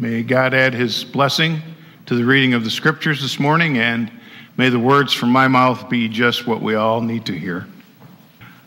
[0.00, 1.60] May God add his blessing
[2.06, 4.12] to the reading of the scriptures this morning, and
[4.56, 7.66] may the words from my mouth be just what we all need to hear.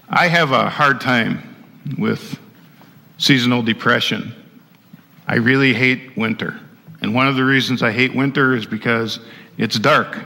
[0.10, 1.56] I have a hard time
[1.98, 2.38] with
[3.18, 4.36] seasonal depression.
[5.26, 6.60] I really hate winter.
[7.00, 9.22] And one of the reasons I hate winter is because
[9.58, 10.18] it's dark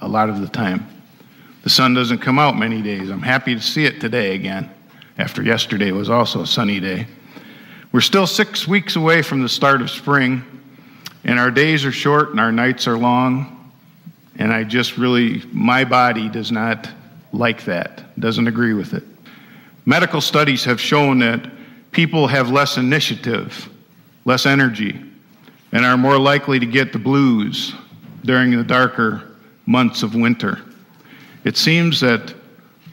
[0.00, 0.86] a lot of the time.
[1.64, 3.10] The sun doesn't come out many days.
[3.10, 4.70] I'm happy to see it today again,
[5.18, 7.06] after yesterday was also a sunny day.
[7.96, 10.44] We're still six weeks away from the start of spring,
[11.24, 13.72] and our days are short and our nights are long.
[14.34, 16.90] And I just really, my body does not
[17.32, 19.02] like that, doesn't agree with it.
[19.86, 21.50] Medical studies have shown that
[21.90, 23.66] people have less initiative,
[24.26, 25.02] less energy,
[25.72, 27.74] and are more likely to get the blues
[28.26, 29.22] during the darker
[29.64, 30.60] months of winter.
[31.44, 32.34] It seems that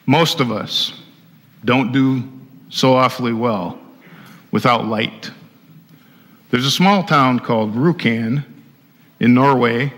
[0.06, 0.94] most of us
[1.66, 2.24] don't do
[2.70, 3.83] so awfully well
[4.54, 5.32] without light.
[6.52, 8.46] There's a small town called Rjukan
[9.20, 9.92] in Norway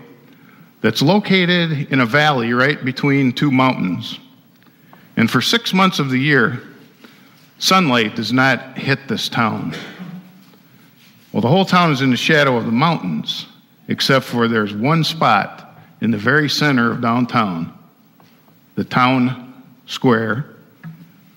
[0.80, 4.18] that's located in a valley right between two mountains.
[5.18, 6.62] And for six months of the year,
[7.58, 9.74] sunlight does not hit this town.
[11.32, 13.46] Well, the whole town is in the shadow of the mountains,
[13.88, 17.76] except for there's one spot in the very center of downtown,
[18.74, 20.46] the town square,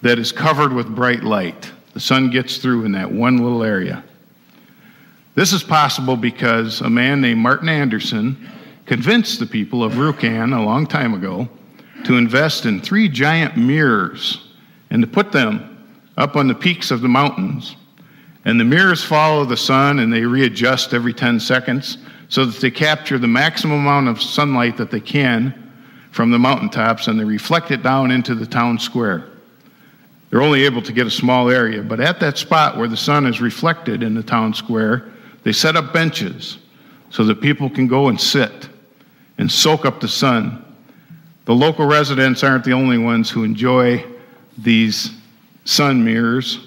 [0.03, 1.69] that is covered with bright light.
[1.99, 4.05] The sun gets through in that one little area.
[5.35, 8.49] This is possible because a man named Martin Anderson
[8.85, 11.49] convinced the people of Rjukan a long time ago
[12.05, 14.47] to invest in three giant mirrors
[14.89, 17.75] and to put them up on the peaks of the mountains.
[18.45, 21.97] And the mirrors follow the sun and they readjust every 10 seconds
[22.29, 25.69] so that they capture the maximum amount of sunlight that they can
[26.11, 29.28] from the mountaintops and they reflect it down into the town square.
[30.29, 33.25] They're only able to get a small area, but at that spot where the sun
[33.25, 35.09] is reflected in the town square,
[35.43, 36.59] they set up benches
[37.09, 38.69] so that people can go and sit
[39.39, 40.63] and soak up the sun.
[41.45, 44.05] The local residents aren't the only ones who enjoy
[44.57, 45.11] these
[45.65, 46.59] sun mirrors.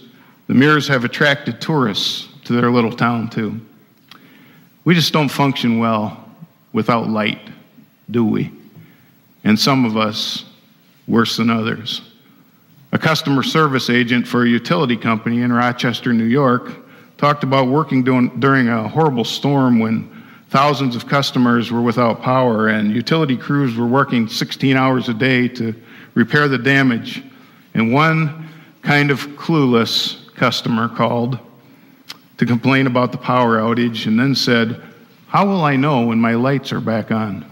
[0.48, 3.60] The mirrors have attracted tourists to their little town, too.
[4.84, 6.28] We just don't function well
[6.72, 7.38] without light,
[8.10, 8.50] do we?
[9.44, 10.44] And some of us
[11.06, 12.11] worse than others
[12.92, 16.70] a customer service agent for a utility company in Rochester, New York,
[17.16, 20.10] talked about working during a horrible storm when
[20.50, 25.48] thousands of customers were without power and utility crews were working 16 hours a day
[25.48, 25.74] to
[26.14, 27.22] repair the damage.
[27.72, 28.48] And one
[28.82, 31.38] kind of clueless customer called
[32.36, 34.82] to complain about the power outage and then said,
[35.28, 37.46] How will I know when my lights are back on?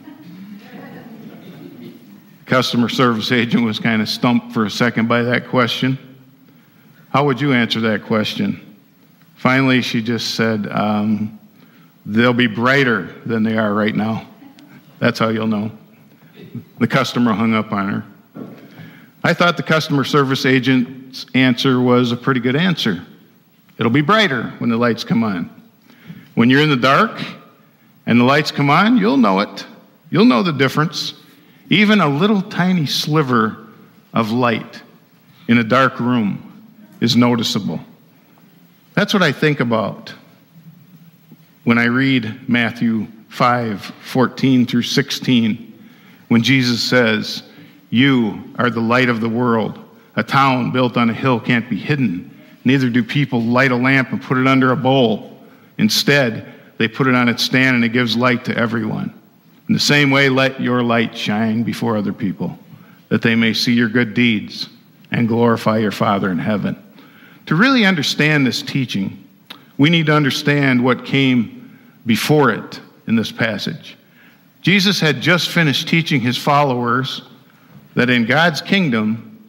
[2.50, 5.96] Customer service agent was kind of stumped for a second by that question.
[7.10, 8.76] How would you answer that question?
[9.36, 11.38] Finally, she just said, um,
[12.04, 14.26] They'll be brighter than they are right now.
[14.98, 15.70] That's how you'll know.
[16.80, 18.04] The customer hung up on her.
[19.22, 23.06] I thought the customer service agent's answer was a pretty good answer.
[23.78, 25.48] It'll be brighter when the lights come on.
[26.34, 27.22] When you're in the dark
[28.06, 29.64] and the lights come on, you'll know it.
[30.10, 31.14] You'll know the difference.
[31.70, 33.56] Even a little tiny sliver
[34.12, 34.82] of light
[35.48, 36.64] in a dark room
[37.00, 37.80] is noticeable.
[38.94, 40.12] That's what I think about
[41.64, 45.88] when I read Matthew 5 14 through 16,
[46.26, 47.44] when Jesus says,
[47.90, 49.78] You are the light of the world.
[50.16, 52.36] A town built on a hill can't be hidden.
[52.64, 55.38] Neither do people light a lamp and put it under a bowl.
[55.78, 59.14] Instead, they put it on its stand and it gives light to everyone.
[59.70, 62.58] In the same way, let your light shine before other people,
[63.08, 64.68] that they may see your good deeds
[65.12, 66.76] and glorify your Father in heaven.
[67.46, 69.28] To really understand this teaching,
[69.78, 73.96] we need to understand what came before it in this passage.
[74.60, 77.22] Jesus had just finished teaching his followers
[77.94, 79.40] that in God's kingdom,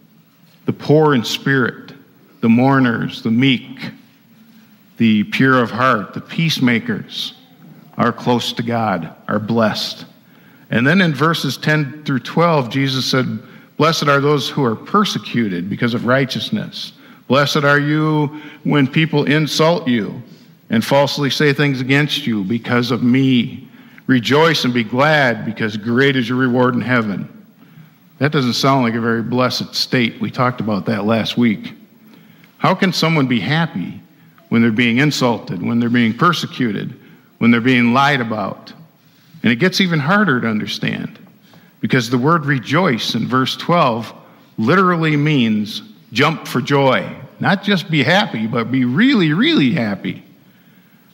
[0.67, 1.93] the poor in spirit,
[2.41, 3.89] the mourners, the meek,
[4.97, 7.33] the pure of heart, the peacemakers
[7.97, 10.05] are close to God, are blessed.
[10.71, 13.39] And then in verses 10 through 12, Jesus said,
[13.77, 16.93] Blessed are those who are persecuted because of righteousness.
[17.27, 18.27] Blessed are you
[18.63, 20.21] when people insult you
[20.69, 23.67] and falsely say things against you because of me.
[24.07, 27.27] Rejoice and be glad because great is your reward in heaven.
[28.19, 30.21] That doesn't sound like a very blessed state.
[30.21, 31.73] We talked about that last week.
[32.59, 33.99] How can someone be happy
[34.49, 36.93] when they're being insulted, when they're being persecuted,
[37.39, 38.73] when they're being lied about?
[39.43, 41.17] And it gets even harder to understand
[41.79, 44.13] because the word rejoice in verse 12
[44.57, 45.81] literally means
[46.13, 47.15] jump for joy.
[47.39, 50.23] Not just be happy, but be really, really happy.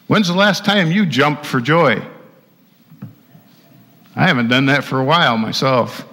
[0.08, 2.02] When's the last time you jumped for joy?
[4.16, 6.06] I haven't done that for a while myself.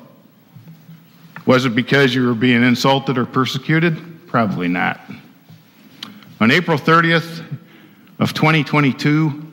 [1.47, 4.27] Was it because you were being insulted or persecuted?
[4.29, 5.01] Probably not.
[6.41, 7.45] On April 30th
[8.19, 9.53] of 2022,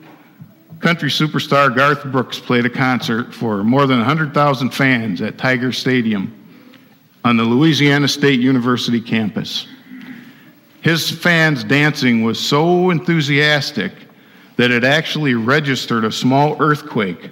[0.82, 6.34] country superstar Garth Brooks played a concert for more than 100,000 fans at Tiger Stadium
[7.24, 9.68] on the Louisiana State University campus.
[10.80, 13.92] His fans' dancing was so enthusiastic
[14.56, 17.30] that it actually registered a small earthquake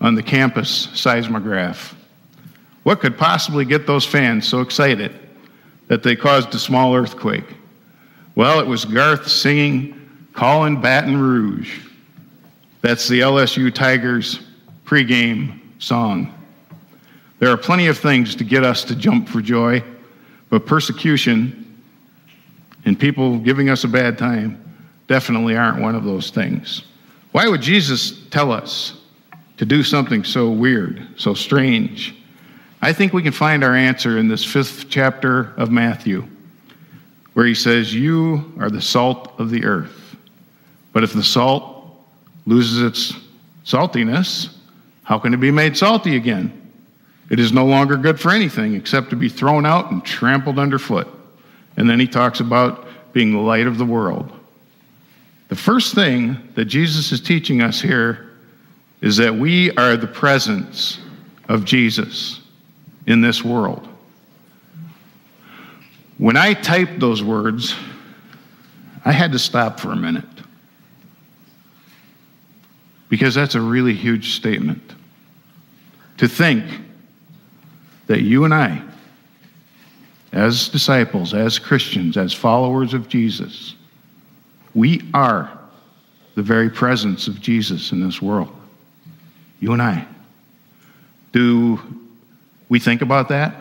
[0.00, 1.96] on the campus seismograph.
[2.84, 5.12] What could possibly get those fans so excited
[5.88, 7.56] that they caused a small earthquake?
[8.36, 11.80] Well, it was Garth singing Callin' Baton Rouge.
[12.84, 14.40] That's the LSU Tigers
[14.84, 16.34] pregame song.
[17.38, 19.82] There are plenty of things to get us to jump for joy,
[20.50, 21.82] but persecution
[22.84, 24.62] and people giving us a bad time
[25.06, 26.82] definitely aren't one of those things.
[27.32, 29.00] Why would Jesus tell us
[29.56, 32.14] to do something so weird, so strange?
[32.82, 36.28] I think we can find our answer in this fifth chapter of Matthew,
[37.32, 40.16] where he says, You are the salt of the earth.
[40.92, 41.73] But if the salt
[42.46, 43.18] loses its
[43.64, 44.54] saltiness,
[45.02, 46.60] how can it be made salty again?
[47.30, 51.08] It is no longer good for anything except to be thrown out and trampled underfoot.
[51.76, 54.32] And then he talks about being the light of the world.
[55.48, 58.30] The first thing that Jesus is teaching us here
[59.00, 60.98] is that we are the presence
[61.48, 62.40] of Jesus
[63.06, 63.86] in this world.
[66.18, 67.74] When I typed those words,
[69.04, 70.24] I had to stop for a minute
[73.08, 74.94] because that's a really huge statement.
[76.18, 76.64] To think
[78.06, 78.82] that you and I,
[80.32, 83.74] as disciples, as Christians, as followers of Jesus,
[84.74, 85.58] we are
[86.34, 88.54] the very presence of Jesus in this world.
[89.60, 90.06] You and I.
[91.32, 91.80] Do
[92.68, 93.54] we think about that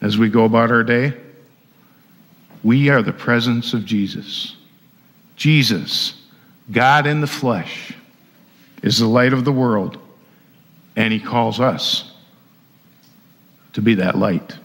[0.00, 1.14] as we go about our day?
[2.62, 4.56] We are the presence of Jesus.
[5.36, 6.20] Jesus,
[6.70, 7.92] God in the flesh,
[8.82, 9.98] is the light of the world,
[10.96, 12.12] and He calls us
[13.72, 14.56] to be that light.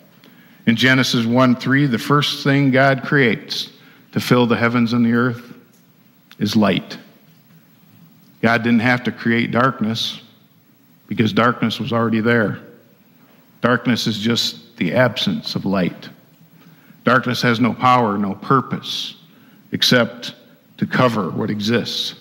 [0.65, 3.71] In Genesis 1 3, the first thing God creates
[4.13, 5.53] to fill the heavens and the earth
[6.39, 6.97] is light.
[8.41, 10.21] God didn't have to create darkness
[11.07, 12.59] because darkness was already there.
[13.61, 16.09] Darkness is just the absence of light.
[17.03, 19.15] Darkness has no power, no purpose,
[19.71, 20.35] except
[20.77, 22.15] to cover what exists.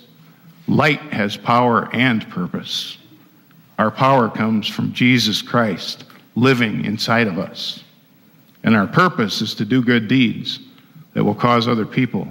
[0.69, 2.99] Light has power and purpose.
[3.79, 6.05] Our power comes from Jesus Christ
[6.35, 7.83] living inside of us.
[8.63, 10.61] And our purpose is to do good deeds
[11.15, 12.29] that will cause other people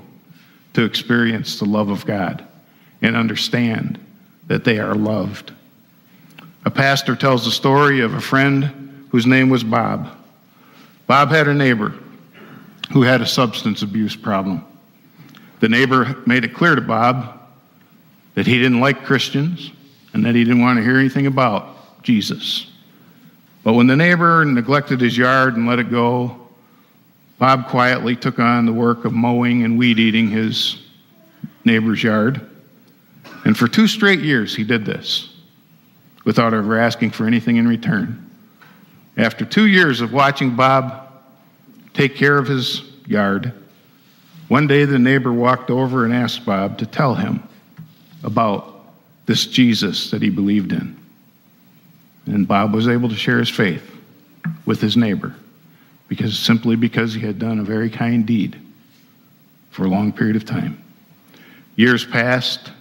[0.73, 2.45] to experience the love of God
[3.01, 3.99] and understand
[4.47, 5.51] that they are loved.
[6.63, 10.09] A pastor tells the story of a friend whose name was Bob.
[11.07, 11.93] Bob had a neighbor
[12.93, 14.63] who had a substance abuse problem.
[15.59, 17.40] The neighbor made it clear to Bob
[18.35, 19.71] that he didn't like Christians
[20.13, 22.67] and that he didn't want to hear anything about Jesus.
[23.63, 26.47] But when the neighbor neglected his yard and let it go,
[27.37, 30.77] Bob quietly took on the work of mowing and weed eating his
[31.65, 32.47] neighbor's yard.
[33.45, 35.29] And for two straight years, he did this
[36.23, 38.29] without ever asking for anything in return.
[39.17, 41.09] After two years of watching Bob
[41.93, 43.53] take care of his yard,
[44.47, 47.43] one day the neighbor walked over and asked Bob to tell him
[48.23, 48.85] about
[49.25, 50.97] this Jesus that he believed in.
[52.25, 53.89] And Bob was able to share his faith
[54.65, 55.33] with his neighbor
[56.07, 58.59] because simply because he had done a very kind deed
[59.69, 60.83] for a long period of time.
[61.75, 62.71] Years passed,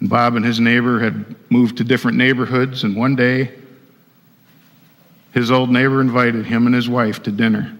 [0.00, 3.52] and Bob and his neighbor had moved to different neighborhoods, and one day
[5.32, 7.76] his old neighbor invited him and his wife to dinner.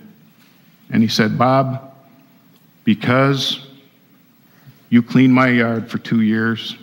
[0.91, 1.95] And he said, Bob,
[2.85, 3.66] because
[4.89, 6.77] you cleaned my yard for two years,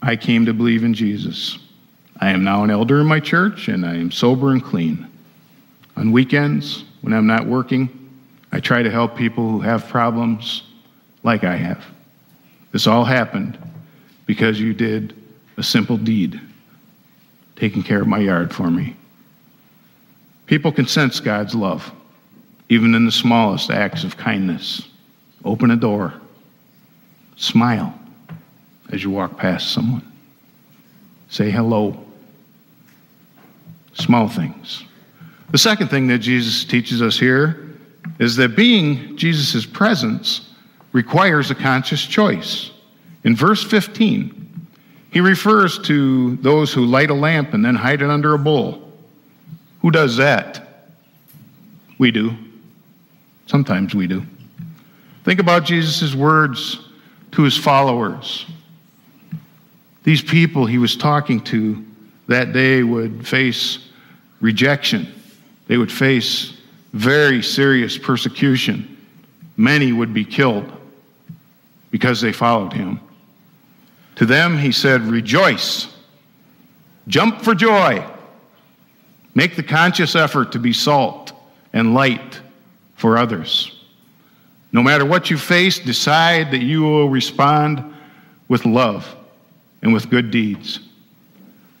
[0.00, 1.58] I came to believe in Jesus.
[2.20, 5.08] I am now an elder in my church, and I am sober and clean.
[5.96, 7.88] On weekends, when I'm not working,
[8.52, 10.62] I try to help people who have problems
[11.22, 11.84] like I have.
[12.72, 13.58] This all happened
[14.26, 15.14] because you did
[15.56, 16.40] a simple deed,
[17.56, 18.96] taking care of my yard for me.
[20.46, 21.90] People can sense God's love,
[22.68, 24.88] even in the smallest acts of kindness.
[25.44, 26.14] Open a door,
[27.36, 27.98] smile
[28.90, 30.10] as you walk past someone,
[31.28, 31.98] say hello.
[33.94, 34.84] Small things.
[35.50, 37.76] The second thing that Jesus teaches us here
[38.18, 40.50] is that being Jesus' presence
[40.92, 42.70] requires a conscious choice.
[43.24, 44.66] In verse 15,
[45.12, 48.92] he refers to those who light a lamp and then hide it under a bowl.
[49.80, 50.88] Who does that?
[51.98, 52.34] We do.
[53.46, 54.24] Sometimes we do.
[55.24, 56.78] Think about Jesus' words
[57.32, 58.46] to his followers.
[60.04, 61.84] These people he was talking to
[62.28, 63.78] that day would face
[64.40, 65.12] rejection,
[65.66, 66.56] they would face
[66.92, 68.90] very serious persecution.
[69.56, 70.70] Many would be killed
[71.90, 73.00] because they followed him.
[74.16, 75.92] To them, he said, Rejoice,
[77.08, 78.04] jump for joy,
[79.34, 81.32] make the conscious effort to be salt
[81.72, 82.40] and light
[82.96, 83.73] for others.
[84.74, 87.94] No matter what you face, decide that you will respond
[88.48, 89.14] with love
[89.82, 90.80] and with good deeds.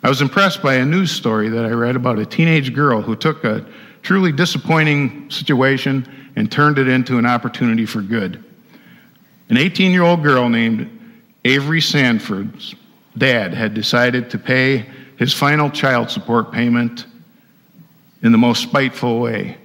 [0.04, 3.16] I was impressed by a news story that I read about a teenage girl who
[3.16, 3.66] took a
[4.02, 8.44] truly disappointing situation and turned it into an opportunity for good.
[9.48, 10.88] An 18 year old girl named
[11.44, 12.76] Avery Sanford's
[13.18, 14.86] dad had decided to pay
[15.18, 17.06] his final child support payment
[18.22, 19.56] in the most spiteful way.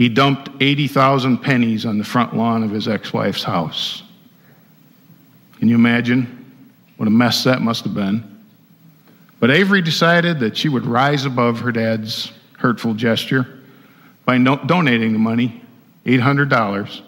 [0.00, 4.02] He dumped 80,000 pennies on the front lawn of his ex wife's house.
[5.58, 6.50] Can you imagine
[6.96, 8.24] what a mess that must have been?
[9.40, 13.46] But Avery decided that she would rise above her dad's hurtful gesture
[14.24, 15.60] by no- donating the money,
[16.06, 17.02] $800,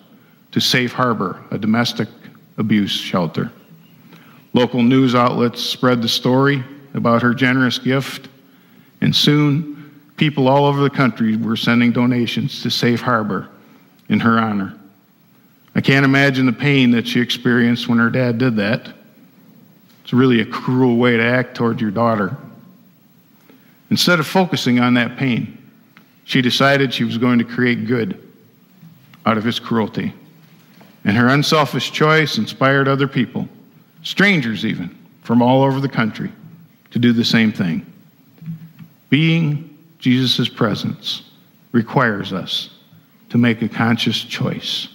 [0.50, 2.10] to Safe Harbor, a domestic
[2.58, 3.50] abuse shelter.
[4.52, 8.28] Local news outlets spread the story about her generous gift,
[9.00, 9.71] and soon
[10.22, 13.48] people all over the country were sending donations to Safe Harbor
[14.08, 14.72] in her honor.
[15.74, 18.88] I can't imagine the pain that she experienced when her dad did that.
[20.04, 22.36] It's really a cruel way to act toward your daughter.
[23.90, 25.58] Instead of focusing on that pain,
[26.22, 28.16] she decided she was going to create good
[29.26, 30.12] out of his cruelty.
[31.04, 33.48] And her unselfish choice inspired other people,
[34.04, 36.30] strangers even, from all over the country,
[36.92, 37.84] to do the same thing.
[39.10, 39.71] Being
[40.02, 41.22] Jesus' presence
[41.70, 42.70] requires us
[43.30, 44.88] to make a conscious choice,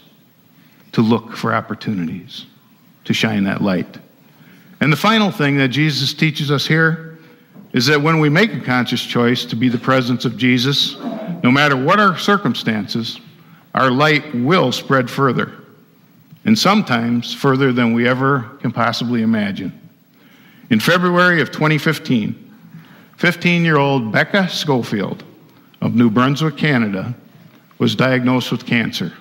[0.92, 2.46] to look for opportunities,
[3.06, 3.98] to shine that light.
[4.82, 7.18] And the final thing that Jesus teaches us here
[7.72, 10.98] is that when we make a conscious choice to be the presence of Jesus,
[11.42, 13.20] no matter what our circumstances,
[13.74, 15.54] our light will spread further
[16.44, 19.72] and sometimes further than we ever can possibly imagine.
[20.70, 22.47] In February of 2015,
[23.18, 25.24] 15 year old Becca Schofield
[25.82, 27.16] of New Brunswick, Canada,
[27.80, 29.12] was diagnosed with cancer.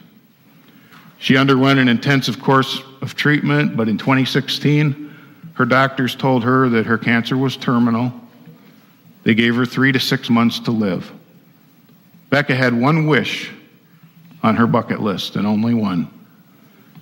[1.19, 5.15] She underwent an intensive course of treatment, but in 2016,
[5.55, 8.13] her doctors told her that her cancer was terminal.
[9.25, 11.11] They gave her three to six months to live.
[12.29, 13.51] Becca had one wish
[14.43, 16.11] on her bucket list, and only one.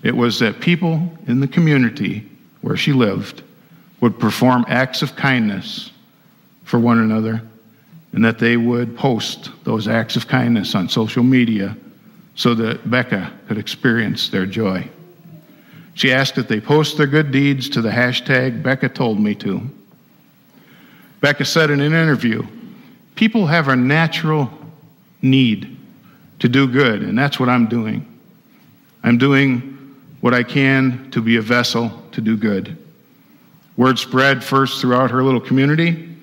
[0.04, 2.28] It was that people in the community
[2.60, 3.42] where she lived
[4.00, 5.90] would perform acts of kindness
[6.64, 7.42] for one another
[8.12, 11.76] and that they would post those acts of kindness on social media
[12.36, 14.88] so that Becca could experience their joy.
[15.94, 19.60] She asked that they post their good deeds to the hashtag Becca told me to.
[21.20, 22.46] Becca said in an interview,
[23.14, 24.50] People have a natural
[25.22, 25.76] need
[26.40, 28.06] to do good, and that's what I'm doing.
[29.02, 32.76] I'm doing what I can to be a vessel to do good.
[33.76, 36.13] Word spread first throughout her little community,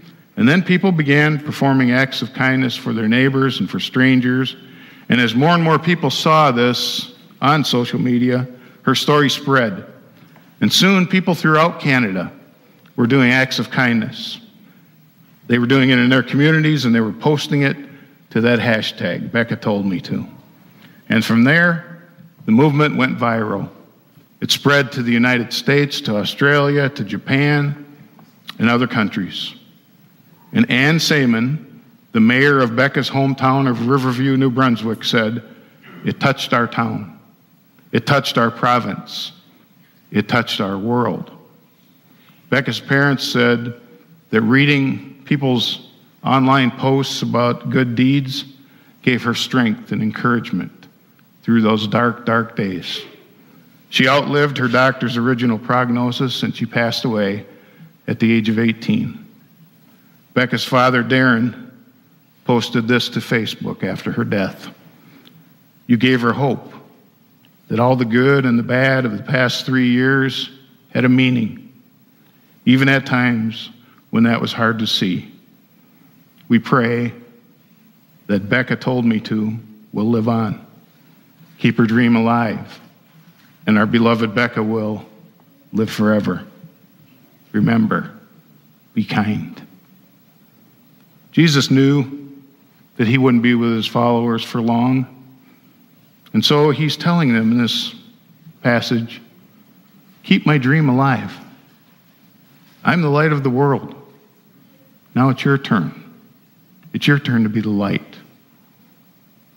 [0.41, 4.55] and then people began performing acts of kindness for their neighbors and for strangers.
[5.07, 8.47] And as more and more people saw this on social media,
[8.81, 9.85] her story spread.
[10.59, 12.31] And soon, people throughout Canada
[12.95, 14.39] were doing acts of kindness.
[15.45, 17.77] They were doing it in their communities and they were posting it
[18.31, 20.25] to that hashtag, Becca told me to.
[21.07, 22.01] And from there,
[22.47, 23.69] the movement went viral.
[24.41, 27.85] It spread to the United States, to Australia, to Japan,
[28.57, 29.53] and other countries.
[30.53, 31.65] And Ann Seamans,
[32.11, 35.43] the mayor of Becca's hometown of Riverview, New Brunswick, said,
[36.03, 37.19] It touched our town.
[37.91, 39.31] It touched our province.
[40.11, 41.31] It touched our world.
[42.49, 43.79] Becca's parents said
[44.29, 45.87] that reading people's
[46.23, 48.45] online posts about good deeds
[49.01, 50.87] gave her strength and encouragement
[51.43, 53.01] through those dark, dark days.
[53.89, 57.45] She outlived her doctor's original prognosis and she passed away
[58.07, 59.25] at the age of 18.
[60.33, 61.71] Becca's father, Darren,
[62.45, 64.69] posted this to Facebook after her death.
[65.87, 66.73] You gave her hope
[67.67, 70.49] that all the good and the bad of the past three years
[70.93, 71.71] had a meaning,
[72.65, 73.69] even at times
[74.09, 75.31] when that was hard to see.
[76.47, 77.13] We pray
[78.27, 79.57] that Becca told me to
[79.93, 80.65] will live on.
[81.59, 82.79] Keep her dream alive
[83.67, 85.05] and our beloved Becca will
[85.73, 86.45] live forever.
[87.51, 88.11] Remember,
[88.93, 89.50] be kind.
[91.31, 92.29] Jesus knew
[92.97, 95.07] that he wouldn't be with his followers for long.
[96.33, 97.95] And so he's telling them in this
[98.61, 99.21] passage
[100.23, 101.35] keep my dream alive.
[102.83, 103.95] I'm the light of the world.
[105.15, 105.93] Now it's your turn.
[106.93, 108.15] It's your turn to be the light.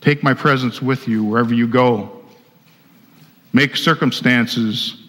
[0.01, 2.23] Take my presence with you wherever you go.
[3.53, 5.01] Make circumstances,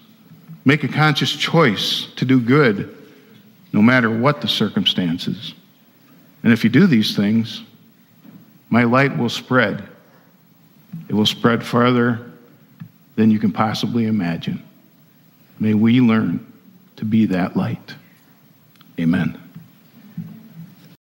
[0.65, 2.97] make a conscious choice to do good
[3.73, 5.53] no matter what the circumstances.
[6.47, 7.65] And if you do these things,
[8.71, 9.83] my light will spread.
[11.09, 12.25] It will spread farther
[13.17, 14.63] than you can possibly imagine.
[15.59, 16.47] May we learn
[16.99, 17.97] to be that light.
[18.97, 19.46] Amen.